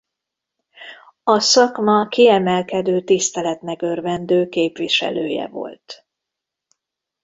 [1.23, 6.05] A szakma kiemelkedő tiszteletnek örvendő képviselője volt.